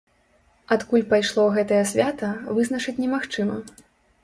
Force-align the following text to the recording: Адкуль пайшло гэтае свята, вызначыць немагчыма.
Адкуль 0.75 1.05
пайшло 1.11 1.43
гэтае 1.59 1.83
свята, 1.91 2.33
вызначыць 2.59 2.97
немагчыма. 3.05 3.63